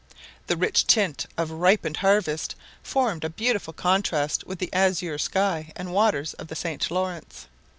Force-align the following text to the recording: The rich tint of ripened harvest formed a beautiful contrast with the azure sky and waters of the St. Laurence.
The 0.47 0.57
rich 0.57 0.87
tint 0.87 1.27
of 1.37 1.51
ripened 1.51 1.97
harvest 1.97 2.55
formed 2.81 3.23
a 3.23 3.29
beautiful 3.29 3.71
contrast 3.71 4.43
with 4.47 4.57
the 4.57 4.73
azure 4.73 5.19
sky 5.19 5.71
and 5.75 5.93
waters 5.93 6.33
of 6.33 6.47
the 6.47 6.55
St. 6.55 6.89
Laurence. 6.89 7.45